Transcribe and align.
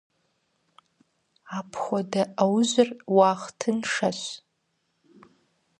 Апхуэдэ 1.57 2.23
Ӏэужьыр 2.37 2.89
уахътыншэщ. 3.15 4.21